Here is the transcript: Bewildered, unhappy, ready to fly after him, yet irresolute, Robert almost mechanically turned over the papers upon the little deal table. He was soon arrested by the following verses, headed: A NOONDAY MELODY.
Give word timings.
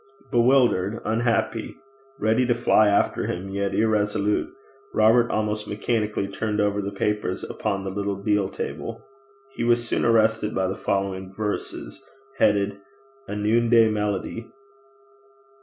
Bewildered, 0.31 0.99
unhappy, 1.05 1.75
ready 2.17 2.43
to 2.47 2.55
fly 2.55 2.87
after 2.87 3.27
him, 3.27 3.49
yet 3.49 3.75
irresolute, 3.75 4.49
Robert 4.95 5.29
almost 5.29 5.67
mechanically 5.67 6.27
turned 6.27 6.59
over 6.59 6.81
the 6.81 6.91
papers 6.91 7.43
upon 7.43 7.83
the 7.83 7.91
little 7.91 8.15
deal 8.15 8.49
table. 8.49 9.05
He 9.53 9.63
was 9.63 9.87
soon 9.87 10.03
arrested 10.03 10.55
by 10.55 10.65
the 10.65 10.75
following 10.75 11.31
verses, 11.31 12.01
headed: 12.39 12.79
A 13.27 13.35
NOONDAY 13.35 13.91
MELODY. 13.91 14.47